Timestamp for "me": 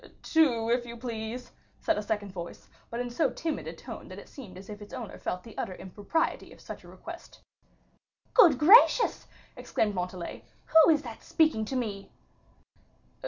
11.75-12.09